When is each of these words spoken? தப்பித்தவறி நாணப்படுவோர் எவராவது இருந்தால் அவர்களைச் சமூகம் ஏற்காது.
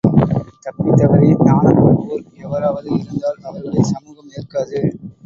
தப்பித்தவறி 0.63 1.29
நாணப்படுவோர் 1.41 2.25
எவராவது 2.37 2.89
இருந்தால் 2.95 3.39
அவர்களைச் 3.43 3.91
சமூகம் 3.93 4.31
ஏற்காது. 4.31 4.81